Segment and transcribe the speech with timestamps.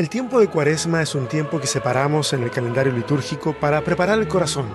[0.00, 4.18] El tiempo de Cuaresma es un tiempo que separamos en el calendario litúrgico para preparar
[4.18, 4.66] el corazón,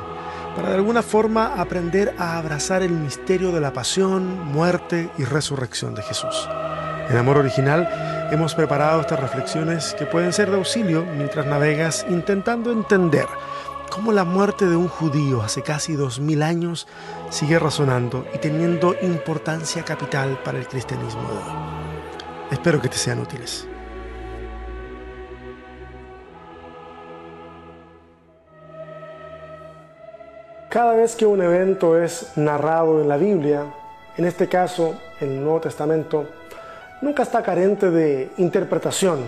[0.55, 5.96] para de alguna forma aprender a abrazar el misterio de la pasión, muerte y resurrección
[5.96, 6.48] de Jesús.
[7.10, 7.90] En Amor Original
[8.32, 13.26] hemos preparado estas reflexiones que pueden ser de auxilio mientras navegas intentando entender
[13.89, 16.88] cómo la muerte de un judío hace casi dos mil años
[17.32, 22.52] sigue razonando y teniendo importancia capital para el cristianismo de hoy.
[22.52, 23.68] Espero que te sean útiles.
[30.75, 33.63] Cada vez que un evento es narrado en la Biblia,
[34.17, 36.25] en este caso el Nuevo Testamento,
[37.01, 39.20] nunca está carente de interpretación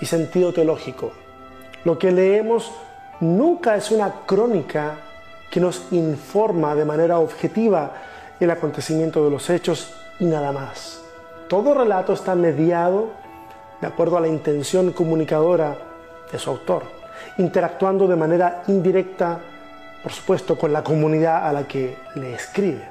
[0.00, 1.12] y sentido teológico.
[1.84, 2.72] Lo que leemos
[3.20, 4.94] nunca es una crónica
[5.50, 7.92] que nos informa de manera objetiva
[8.40, 11.02] el acontecimiento de los hechos y nada más.
[11.50, 13.10] Todo relato está mediado
[13.78, 15.76] de acuerdo a la intención comunicadora
[16.32, 16.84] de su autor,
[17.36, 19.40] interactuando de manera indirecta,
[20.04, 22.86] por supuesto, con la comunidad a la que le escribe.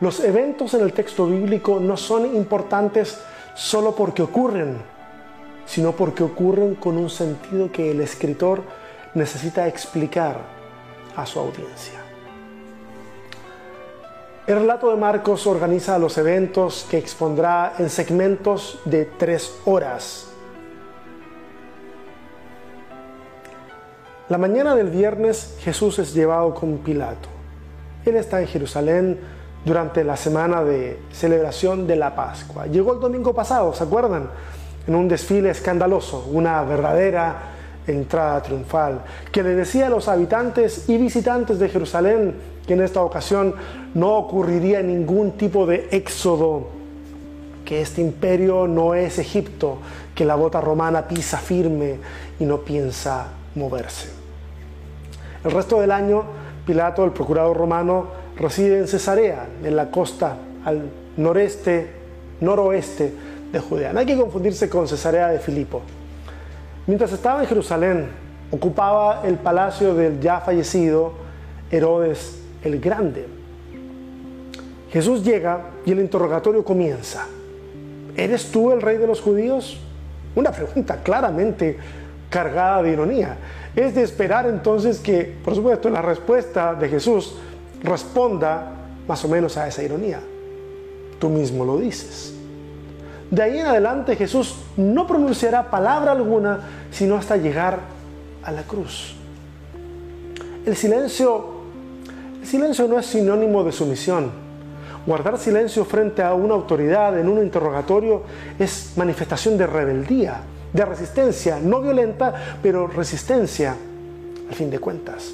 [0.00, 3.20] Los eventos en el texto bíblico no son importantes
[3.54, 4.76] solo porque ocurren,
[5.64, 8.62] sino porque ocurren con un sentido que el escritor
[9.14, 10.40] necesita explicar
[11.14, 12.00] a su audiencia.
[14.48, 20.28] El relato de Marcos organiza los eventos que expondrá en segmentos de tres horas.
[24.28, 27.28] La mañana del viernes Jesús es llevado con Pilato.
[28.04, 29.20] Él está en Jerusalén
[29.64, 32.66] durante la semana de celebración de la Pascua.
[32.66, 34.28] Llegó el domingo pasado, ¿se acuerdan?
[34.88, 37.36] En un desfile escandaloso, una verdadera
[37.86, 42.34] entrada triunfal, que le decía a los habitantes y visitantes de Jerusalén
[42.66, 43.54] que en esta ocasión
[43.94, 46.66] no ocurriría ningún tipo de éxodo,
[47.64, 49.78] que este imperio no es Egipto,
[50.16, 52.00] que la bota romana pisa firme
[52.40, 54.15] y no piensa moverse.
[55.46, 56.24] El resto del año,
[56.66, 61.86] Pilato, el procurador romano, reside en Cesarea, en la costa al noreste,
[62.40, 63.12] noroeste
[63.52, 63.92] de Judea.
[63.92, 65.82] No hay que confundirse con Cesarea de Filipo.
[66.88, 68.08] Mientras estaba en Jerusalén,
[68.50, 71.12] ocupaba el palacio del ya fallecido
[71.70, 73.28] Herodes el Grande.
[74.90, 77.24] Jesús llega y el interrogatorio comienza.
[78.16, 79.78] ¿Eres tú el rey de los judíos?
[80.34, 81.78] Una pregunta claramente
[82.30, 83.36] cargada de ironía.
[83.76, 87.36] Es de esperar entonces que, por supuesto, la respuesta de Jesús
[87.82, 88.72] responda
[89.06, 90.20] más o menos a esa ironía.
[91.18, 92.34] Tú mismo lo dices.
[93.30, 96.60] De ahí en adelante Jesús no pronunciará palabra alguna
[96.90, 97.80] sino hasta llegar
[98.42, 99.14] a la cruz.
[100.64, 101.46] El silencio,
[102.40, 104.30] el silencio no es sinónimo de sumisión.
[105.04, 108.22] Guardar silencio frente a una autoridad en un interrogatorio
[108.58, 110.40] es manifestación de rebeldía,
[110.72, 113.76] de resistencia, no violenta, pero resistencia
[114.48, 115.32] al fin de cuentas.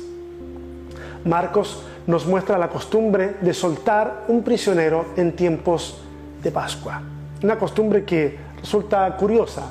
[1.24, 6.02] Marcos nos muestra la costumbre de soltar un prisionero en tiempos
[6.42, 7.02] de Pascua.
[7.42, 9.62] Una costumbre que resulta curiosa.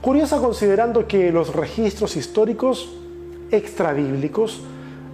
[0.00, 2.92] Curiosa considerando que los registros históricos
[3.50, 4.62] extrabíblicos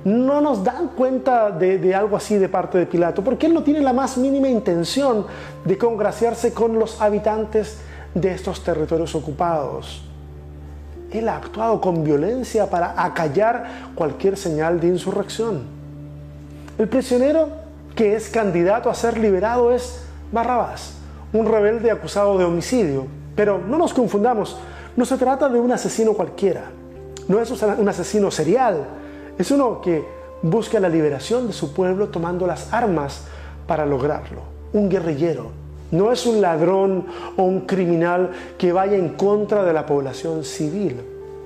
[0.05, 3.81] no nos dan cuenta de, algo así de parte de Pilato, porque él no tiene
[3.81, 5.27] la más mínima intención
[5.65, 7.79] de congraciarse con los habitantes
[8.15, 10.03] de estos territorios ocupados.
[11.11, 15.63] Él ha actuado con violencia para acallar cualquier señal de insurrección.
[16.79, 17.49] El prisionero
[17.95, 20.99] que es candidato a ser liberado es Barrabás
[21.33, 23.07] un rebelde acusado de homicidio.
[23.37, 24.57] Pero no nos confundamos,
[24.97, 26.65] no se trata de un asesino cualquiera,
[27.29, 28.85] no es un asesino serial,
[29.39, 30.05] es uno que
[30.43, 33.23] busca la liberación de su pueblo tomando las armas
[33.67, 34.43] para lograrlo,
[34.73, 35.51] un guerrillero.
[35.91, 37.07] No es un ladrón
[37.37, 41.01] o un criminal que vaya en contra de la población civil.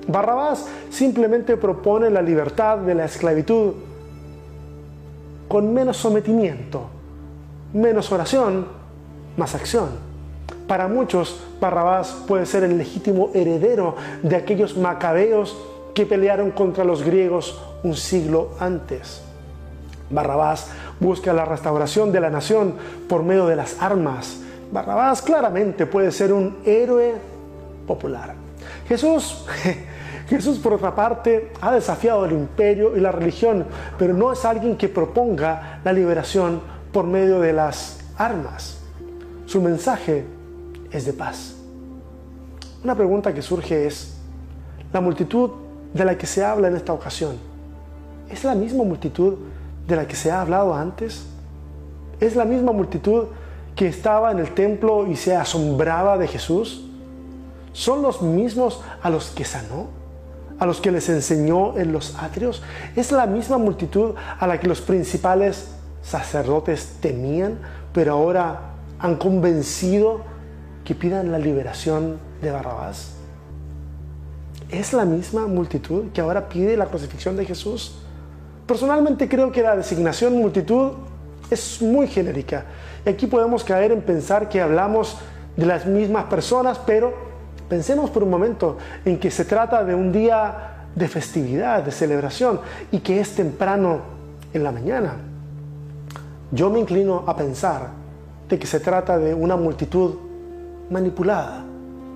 [0.08, 3.74] Barrabás simplemente propone la libertad de la esclavitud
[5.46, 6.86] con menos sometimiento,
[7.72, 8.66] menos oración
[9.36, 9.90] más acción.
[10.66, 15.56] Para muchos, Barrabás puede ser el legítimo heredero de aquellos macabeos
[15.94, 19.22] que pelearon contra los griegos un siglo antes.
[20.10, 20.68] Barrabás
[21.00, 22.74] busca la restauración de la nación
[23.08, 24.38] por medio de las armas.
[24.70, 27.14] Barrabás claramente puede ser un héroe
[27.86, 28.34] popular.
[28.88, 29.44] Jesús,
[30.28, 33.66] Jesús por otra parte ha desafiado el imperio y la religión,
[33.98, 36.60] pero no es alguien que proponga la liberación
[36.92, 38.78] por medio de las armas.
[39.46, 40.24] Su mensaje
[40.90, 41.56] es de paz.
[42.84, 44.16] Una pregunta que surge es,
[44.92, 45.50] ¿la multitud
[45.92, 47.36] de la que se habla en esta ocasión
[48.30, 49.34] es la misma multitud
[49.86, 51.26] de la que se ha hablado antes?
[52.20, 53.24] ¿Es la misma multitud
[53.74, 56.88] que estaba en el templo y se asombraba de Jesús?
[57.72, 59.88] son los mismos a los que sanó,
[60.58, 62.62] a los que les enseñó en los atrios.
[62.96, 65.70] Es la misma multitud a la que los principales
[66.02, 67.58] sacerdotes temían,
[67.92, 70.20] pero ahora han convencido
[70.84, 73.14] que pidan la liberación de Barrabás.
[74.68, 78.01] ¿Es la misma multitud que ahora pide la crucifixión de Jesús?
[78.66, 80.92] Personalmente creo que la designación multitud
[81.50, 82.64] es muy genérica.
[83.04, 85.16] Y aquí podemos caer en pensar que hablamos
[85.56, 87.12] de las mismas personas, pero
[87.68, 92.60] pensemos por un momento en que se trata de un día de festividad, de celebración,
[92.90, 94.00] y que es temprano
[94.52, 95.16] en la mañana.
[96.50, 97.88] Yo me inclino a pensar
[98.48, 100.14] de que se trata de una multitud
[100.90, 101.64] manipulada,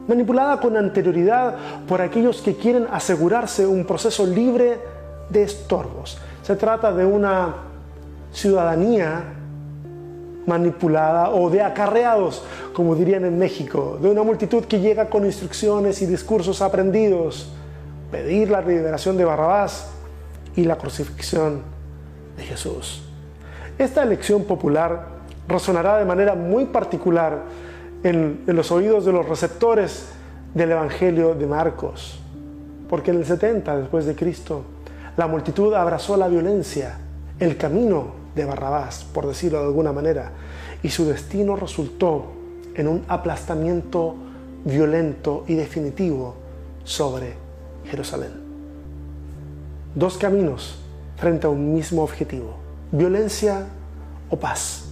[0.07, 1.57] manipulada con anterioridad
[1.89, 4.79] por aquellos que quieren asegurarse un proceso libre
[5.31, 6.19] de estorbos.
[6.47, 7.57] Se trata de una
[8.31, 9.21] ciudadanía
[10.47, 16.01] manipulada o de acarreados, como dirían en México, de una multitud que llega con instrucciones
[16.03, 17.53] y discursos aprendidos,
[18.13, 19.91] pedir la liberación de Barrabás
[20.55, 21.63] y la crucifixión
[22.37, 23.03] de Jesús.
[23.77, 25.09] Esta elección popular
[25.49, 27.43] resonará de manera muy particular
[28.05, 30.11] en, en, los oídos de los receptores
[30.55, 32.21] del Evangelio de Marcos,
[32.89, 34.76] porque en el 70 después de Cristo
[35.17, 36.99] la multitud abrazó la violencia,
[37.39, 40.33] el camino de Barrabás, por decirlo de alguna manera,
[40.83, 42.33] y su destino resultó
[42.75, 44.15] en un aplastamiento
[44.65, 46.35] violento y definitivo
[46.85, 47.35] sobre
[47.87, 48.33] Jerusalén.
[49.95, 50.79] Dos caminos
[51.17, 52.55] frente a un mismo objetivo,
[52.93, 53.67] violencia
[54.29, 54.85] o paz.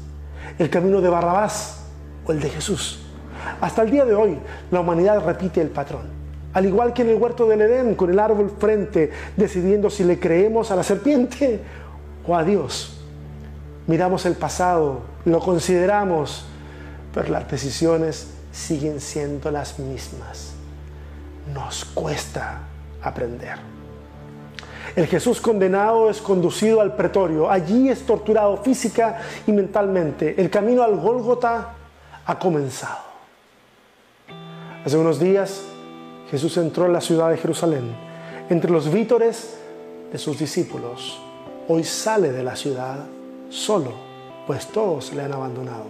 [0.59, 1.85] El camino de Barrabás
[2.27, 3.01] o el de Jesús.
[3.61, 4.39] Hasta el día de hoy,
[4.71, 6.24] la humanidad repite el patrón.
[6.55, 10.21] Al igual que en el huerto del Edén, con el árbol frente, decidiendo si le
[10.21, 11.61] creemos a la serpiente
[12.27, 13.01] o a Dios.
[13.89, 16.47] Miramos el pasado, lo consideramos,
[17.13, 20.53] pero las decisiones siguen siendo las mismas.
[21.53, 22.61] Nos cuesta
[23.03, 23.59] aprender.
[24.95, 27.51] El Jesús condenado es conducido al pretorio.
[27.51, 30.41] Allí es torturado física y mentalmente.
[30.41, 31.75] El camino al Gólgota
[32.25, 33.03] ha comenzado.
[34.85, 35.65] Hace unos días
[36.35, 37.95] Jesús entró en la ciudad de Jerusalén
[38.51, 39.57] entre los vítores
[40.11, 41.21] de sus discípulos.
[41.69, 43.05] Hoy sale de la ciudad
[43.51, 43.93] solo,
[44.45, 45.85] pues todos le han abandonado.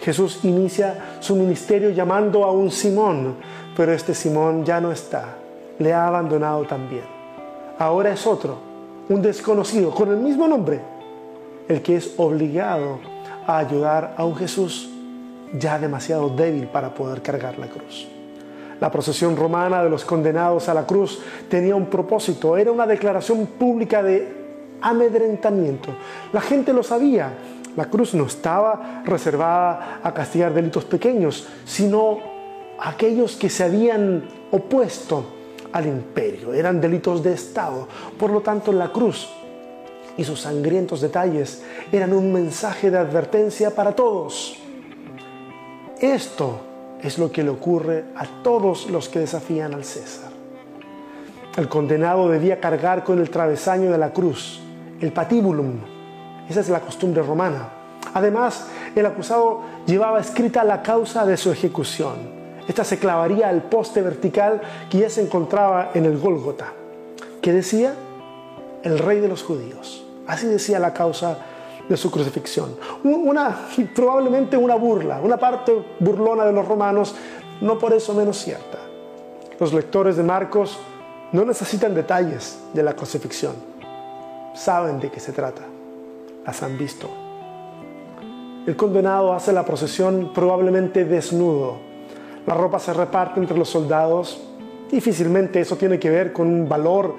[0.00, 3.36] Jesús inicia su ministerio llamando a un Simón,
[3.76, 5.36] pero este Simón ya no está,
[5.78, 7.04] le ha abandonado también.
[7.78, 8.58] Ahora es otro,
[9.08, 10.80] un desconocido con el mismo nombre,
[11.68, 12.98] el que es obligado
[13.46, 14.90] a ayudar a un Jesús
[15.56, 18.08] ya demasiado débil para poder cargar la cruz.
[18.80, 23.46] La procesión romana de los condenados a la cruz tenía un propósito, era una declaración
[23.46, 24.46] pública de
[24.82, 25.90] amedrentamiento.
[26.32, 27.32] La gente lo sabía,
[27.76, 32.18] la cruz no estaba reservada a castigar delitos pequeños, sino
[32.78, 35.24] aquellos que se habían opuesto
[35.72, 37.88] al imperio, eran delitos de Estado.
[38.18, 39.28] Por lo tanto, la cruz
[40.16, 41.62] y sus sangrientos detalles
[41.92, 44.56] eran un mensaje de advertencia para todos.
[46.00, 46.60] Esto
[47.06, 50.30] es lo que le ocurre a todos los que desafían al César.
[51.56, 54.60] El condenado debía cargar con el travesaño de la cruz,
[55.00, 55.78] el patíbulum.
[56.48, 57.70] Esa es la costumbre romana.
[58.12, 62.14] Además, el acusado llevaba escrita la causa de su ejecución.
[62.66, 64.60] Esta se clavaría al poste vertical
[64.90, 66.72] que ya se encontraba en el Gólgota,
[67.40, 67.94] que decía
[68.82, 70.04] el rey de los judíos.
[70.26, 71.38] Así decía la causa
[71.88, 72.76] de su crucifixión.
[73.04, 77.14] Una, probablemente una burla, una parte burlona de los romanos,
[77.60, 78.78] no por eso menos cierta.
[79.58, 80.78] Los lectores de Marcos
[81.32, 83.54] no necesitan detalles de la crucifixión.
[84.54, 85.62] Saben de qué se trata.
[86.44, 87.08] Las han visto.
[88.66, 91.78] El condenado hace la procesión probablemente desnudo.
[92.46, 94.40] La ropa se reparte entre los soldados.
[94.90, 97.14] Difícilmente eso tiene que ver con un valor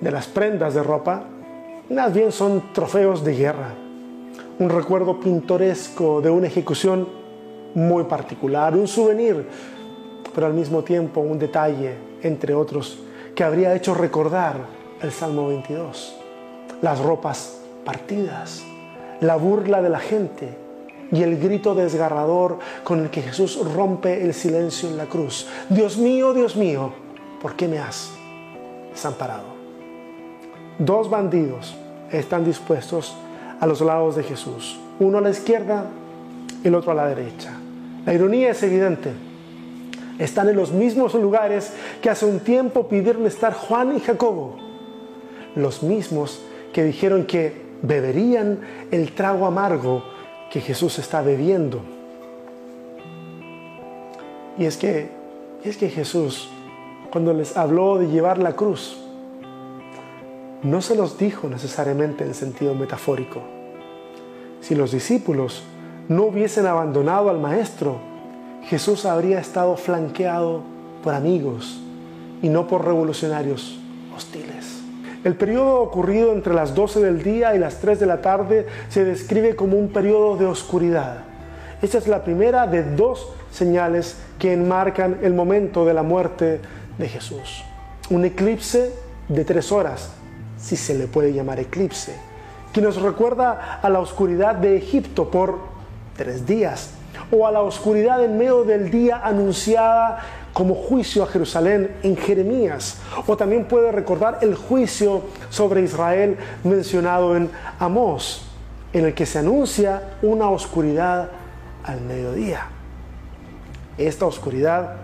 [0.00, 1.24] de las prendas de ropa.
[1.90, 3.74] Más bien son trofeos de guerra
[4.62, 7.08] un recuerdo pintoresco de una ejecución
[7.74, 9.44] muy particular, un souvenir,
[10.32, 13.00] pero al mismo tiempo un detalle, entre otros,
[13.34, 14.54] que habría hecho recordar
[15.00, 16.16] el Salmo 22.
[16.80, 18.62] Las ropas partidas,
[19.20, 20.56] la burla de la gente
[21.10, 25.48] y el grito desgarrador con el que Jesús rompe el silencio en la cruz.
[25.70, 26.92] Dios mío, Dios mío,
[27.40, 28.12] ¿por qué me has
[28.92, 29.56] desamparado?
[30.78, 31.74] Dos bandidos
[32.12, 33.31] están dispuestos a
[33.66, 35.86] los lados de Jesús, uno a la izquierda,
[36.64, 37.52] el otro a la derecha.
[38.04, 39.12] La ironía es evidente.
[40.18, 44.56] Están en los mismos lugares que hace un tiempo pidieron estar Juan y Jacobo,
[45.54, 46.42] los mismos
[46.72, 50.04] que dijeron que beberían el trago amargo
[50.50, 51.80] que Jesús está bebiendo.
[54.58, 55.22] Y es que
[55.64, 56.48] Y es que Jesús,
[57.12, 58.96] cuando les habló de llevar la cruz,
[60.62, 63.42] no se los dijo necesariamente en sentido metafórico.
[64.60, 65.64] Si los discípulos
[66.08, 67.98] no hubiesen abandonado al Maestro,
[68.64, 70.62] Jesús habría estado flanqueado
[71.02, 71.80] por amigos
[72.42, 73.80] y no por revolucionarios
[74.14, 74.80] hostiles.
[75.24, 79.04] El periodo ocurrido entre las 12 del día y las 3 de la tarde se
[79.04, 81.24] describe como un periodo de oscuridad.
[81.80, 86.60] Esta es la primera de dos señales que enmarcan el momento de la muerte
[86.98, 87.64] de Jesús.
[88.10, 88.92] Un eclipse
[89.28, 90.12] de tres horas,
[90.62, 92.14] si se le puede llamar eclipse,
[92.72, 95.58] que nos recuerda a la oscuridad de Egipto por
[96.16, 96.90] tres días,
[97.30, 100.20] o a la oscuridad en medio del día anunciada
[100.52, 107.36] como juicio a Jerusalén en Jeremías, o también puede recordar el juicio sobre Israel mencionado
[107.36, 108.46] en Amós,
[108.92, 111.30] en el que se anuncia una oscuridad
[111.84, 112.66] al mediodía.
[113.98, 114.96] Esta oscuridad,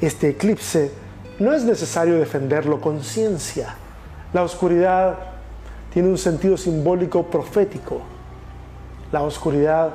[0.00, 0.90] este eclipse,
[1.38, 3.76] no es necesario defenderlo con ciencia.
[4.32, 5.14] La oscuridad
[5.92, 8.02] tiene un sentido simbólico profético.
[9.10, 9.90] La oscuridad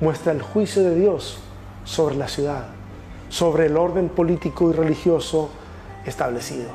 [0.00, 1.38] muestra el juicio de Dios
[1.84, 2.66] sobre la ciudad,
[3.30, 5.48] sobre el orden político y religioso
[6.04, 6.68] establecido.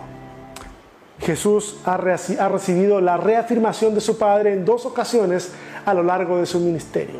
[1.20, 5.54] Jesús ha, recibido la reafirmación de su Padre en dos ocasiones
[5.86, 7.20] a lo largo de su ministerio.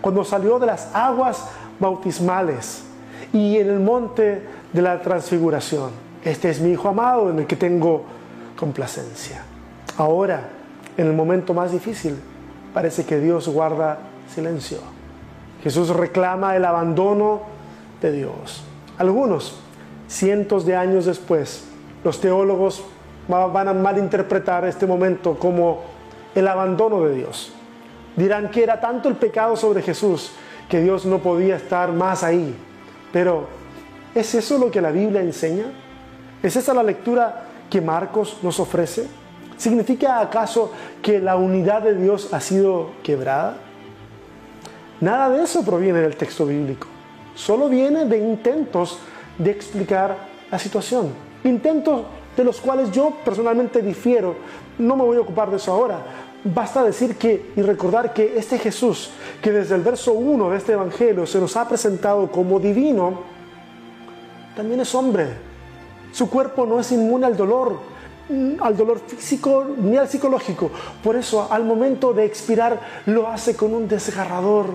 [0.00, 1.44] Cuando salió de las aguas
[1.80, 2.84] bautismales
[3.32, 5.90] y en el monte de la transfiguración.
[6.24, 8.04] Este es mi Hijo amado en el que tengo
[8.58, 9.42] complacencia.
[9.96, 10.48] Ahora,
[10.96, 12.16] en el momento más difícil,
[12.74, 13.98] parece que Dios guarda
[14.34, 14.78] silencio.
[15.62, 17.42] Jesús reclama el abandono
[18.02, 18.64] de Dios.
[18.98, 19.60] Algunos,
[20.08, 21.66] cientos de años después,
[22.02, 22.82] los teólogos
[23.28, 25.82] van a malinterpretar este momento como
[26.34, 27.52] el abandono de Dios.
[28.16, 30.32] Dirán que era tanto el pecado sobre Jesús
[30.68, 32.56] que Dios no podía estar más ahí.
[33.12, 33.46] Pero,
[34.16, 35.66] ¿es eso lo que la Biblia enseña?
[36.42, 39.06] ¿Es esa la lectura que Marcos nos ofrece?
[39.56, 40.72] ¿Significa acaso
[41.02, 43.56] que la unidad de Dios ha sido quebrada?
[45.00, 46.86] Nada de eso proviene del texto bíblico.
[47.34, 48.98] Solo viene de intentos
[49.36, 50.16] de explicar
[50.50, 51.12] la situación.
[51.44, 52.02] Intentos
[52.36, 54.36] de los cuales yo personalmente difiero.
[54.78, 56.00] No me voy a ocupar de eso ahora.
[56.44, 59.10] Basta decir que y recordar que este Jesús,
[59.42, 63.22] que desde el verso 1 de este Evangelio se nos ha presentado como divino,
[64.56, 65.47] también es hombre.
[66.12, 67.78] Su cuerpo no es inmune al dolor,
[68.60, 70.70] al dolor físico ni al psicológico.
[71.02, 74.66] Por eso al momento de expirar lo hace con un desgarrador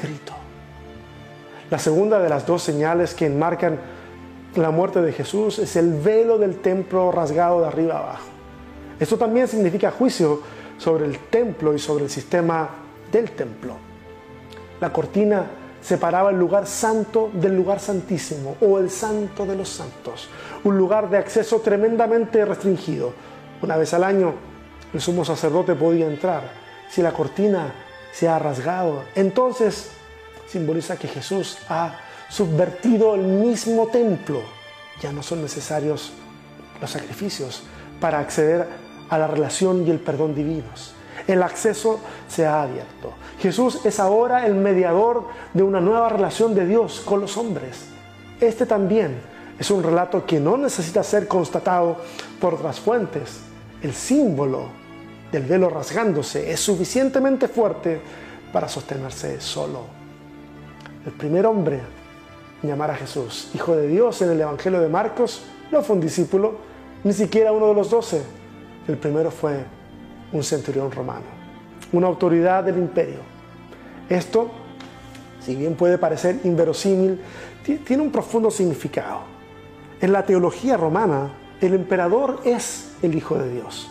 [0.00, 0.32] grito.
[1.70, 3.78] La segunda de las dos señales que enmarcan
[4.54, 8.28] la muerte de Jesús es el velo del templo rasgado de arriba abajo.
[8.98, 10.40] Esto también significa juicio
[10.78, 12.68] sobre el templo y sobre el sistema
[13.12, 13.74] del templo.
[14.80, 15.44] La cortina
[15.80, 20.28] separaba el lugar santo del lugar santísimo o el santo de los santos,
[20.64, 23.12] un lugar de acceso tremendamente restringido.
[23.62, 24.34] Una vez al año
[24.92, 26.50] el sumo sacerdote podía entrar.
[26.90, 27.72] Si la cortina
[28.12, 29.90] se ha rasgado, entonces
[30.46, 34.42] simboliza que Jesús ha subvertido el mismo templo.
[35.00, 36.12] Ya no son necesarios
[36.80, 37.62] los sacrificios
[38.00, 38.66] para acceder
[39.10, 40.94] a la relación y el perdón divinos.
[41.28, 43.12] El acceso se ha abierto.
[43.38, 47.84] Jesús es ahora el mediador de una nueva relación de Dios con los hombres.
[48.40, 49.20] Este también
[49.58, 51.98] es un relato que no necesita ser constatado
[52.40, 53.40] por otras fuentes.
[53.82, 54.68] El símbolo
[55.30, 58.00] del velo rasgándose es suficientemente fuerte
[58.52, 59.82] para sostenerse solo.
[61.04, 61.80] El primer hombre
[62.62, 66.02] en llamar a Jesús Hijo de Dios en el Evangelio de Marcos no fue un
[66.02, 66.56] discípulo,
[67.04, 68.22] ni siquiera uno de los doce
[68.88, 69.64] el primero fue
[70.32, 71.26] un centurión romano,
[71.92, 73.20] una autoridad del imperio.
[74.08, 74.50] Esto,
[75.40, 77.20] si bien puede parecer inverosímil,
[77.84, 79.20] tiene un profundo significado.
[80.00, 81.30] En la teología romana,
[81.60, 83.90] el emperador es el Hijo de Dios.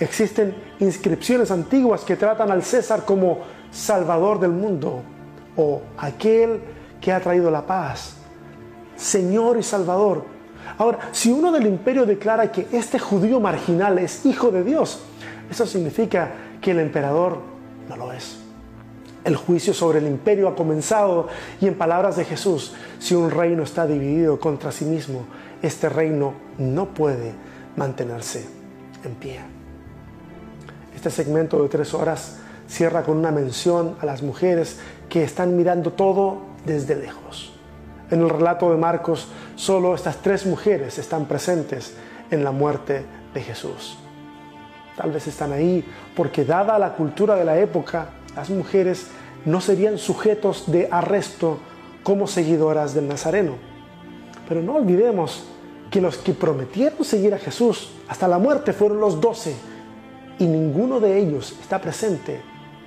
[0.00, 3.40] Existen inscripciones antiguas que tratan al César como
[3.70, 5.02] Salvador del mundo
[5.56, 6.60] o aquel
[7.00, 8.16] que ha traído la paz,
[8.96, 10.24] Señor y Salvador.
[10.78, 15.00] Ahora, si uno del imperio declara que este judío marginal es hijo de Dios,
[15.50, 17.38] eso significa que el emperador
[17.88, 18.38] no lo es.
[19.24, 21.28] El juicio sobre el imperio ha comenzado
[21.60, 25.24] y en palabras de Jesús, si un reino está dividido contra sí mismo,
[25.62, 27.32] este reino no puede
[27.76, 28.46] mantenerse
[29.02, 29.40] en pie.
[30.94, 35.92] Este segmento de tres horas cierra con una mención a las mujeres que están mirando
[35.92, 37.52] todo desde lejos.
[38.10, 41.94] En el relato de Marcos, solo estas tres mujeres están presentes
[42.30, 43.98] en la muerte de Jesús.
[44.96, 45.84] Tal vez están ahí
[46.16, 49.08] porque dada la cultura de la época, las mujeres
[49.44, 51.58] no serían sujetos de arresto
[52.02, 53.56] como seguidoras del Nazareno.
[54.48, 55.44] Pero no olvidemos
[55.90, 59.54] que los que prometieron seguir a Jesús hasta la muerte fueron los doce
[60.38, 62.40] y ninguno de ellos está presente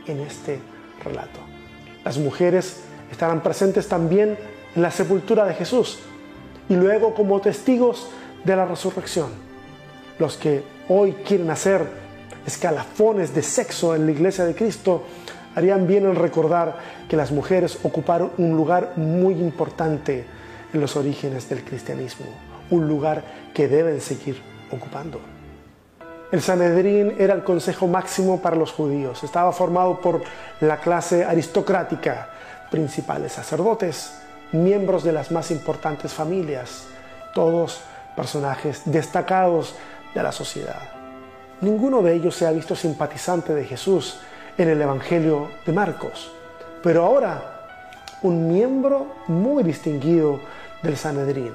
[0.06, 0.60] en este
[1.04, 1.40] relato.
[2.04, 4.38] Las mujeres estarán presentes también
[4.76, 6.00] en la sepultura de Jesús
[6.70, 8.10] y luego como testigos
[8.44, 9.30] de la resurrección.
[10.20, 11.86] Los que hoy quieren hacer
[12.46, 15.04] escalafones de sexo en la iglesia de Cristo
[15.56, 16.78] harían bien en recordar
[17.10, 20.24] que las mujeres ocuparon un lugar muy importante
[20.72, 22.28] en los orígenes del cristianismo,
[22.70, 23.24] un lugar
[23.56, 24.40] que deben seguir
[24.72, 25.20] ocupando.
[26.32, 29.24] El Sanedrín era el consejo máximo para los judíos.
[29.24, 30.22] Estaba formado por
[30.62, 32.30] la clase aristocrática,
[32.70, 34.14] principales sacerdotes,
[34.52, 36.86] miembros de las más importantes familias,
[37.34, 37.82] todos
[38.16, 39.74] personajes destacados
[40.18, 40.82] de la sociedad.
[41.62, 44.20] Ninguno de ellos se ha visto simpatizante de Jesús
[44.58, 46.32] en el Evangelio de Marcos,
[46.82, 47.58] pero ahora
[48.24, 50.40] un miembro muy distinguido
[50.82, 51.54] del Sanedrín.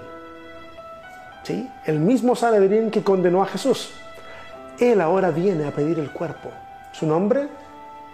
[1.42, 1.68] ¿Sí?
[1.84, 3.90] El mismo Sanedrín que condenó a Jesús.
[4.78, 6.50] Él ahora viene a pedir el cuerpo.
[6.92, 7.48] Su nombre,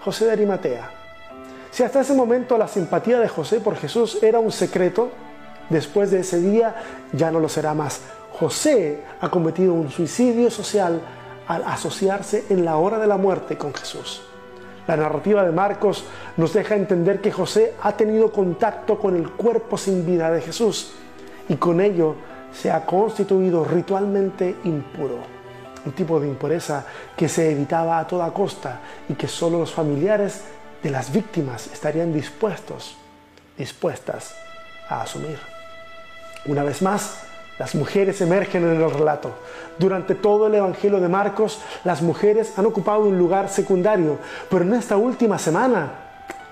[0.00, 0.90] José de Arimatea.
[1.70, 5.10] Si hasta ese momento la simpatía de José por Jesús era un secreto,
[5.68, 6.74] después de ese día
[7.12, 8.00] ya no lo será más.
[8.38, 11.00] José ha cometido un suicidio social
[11.48, 14.22] al asociarse en la hora de la muerte con Jesús.
[14.86, 16.04] La narrativa de Marcos
[16.36, 20.92] nos deja entender que José ha tenido contacto con el cuerpo sin vida de Jesús
[21.48, 22.14] y con ello
[22.52, 25.18] se ha constituido ritualmente impuro,
[25.84, 30.44] un tipo de impureza que se evitaba a toda costa y que solo los familiares
[30.82, 32.96] de las víctimas estarían dispuestos,
[33.56, 34.34] dispuestas
[34.88, 35.38] a asumir.
[36.46, 37.27] Una vez más,
[37.58, 39.32] las mujeres emergen en el relato.
[39.78, 44.74] Durante todo el Evangelio de Marcos, las mujeres han ocupado un lugar secundario, pero en
[44.74, 45.90] esta última semana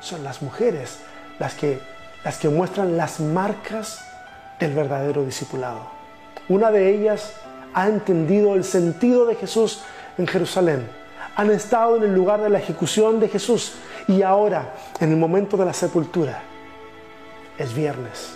[0.01, 0.99] son las mujeres
[1.39, 1.81] las que,
[2.25, 4.05] las que muestran las marcas
[4.59, 5.81] del verdadero discipulado.
[6.49, 7.35] Una de ellas
[7.73, 9.83] ha entendido el sentido de Jesús
[10.19, 10.89] en Jerusalén.
[11.37, 13.75] Han estado en el lugar de la ejecución de Jesús
[14.09, 16.41] y ahora, en el momento de la sepultura,
[17.59, 18.33] es viernes.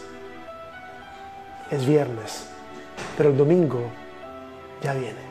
[1.70, 2.49] Es viernes
[3.16, 3.80] pero el domingo
[4.82, 5.29] ya viene.